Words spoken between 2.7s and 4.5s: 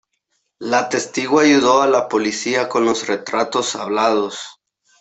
los retratos hablados.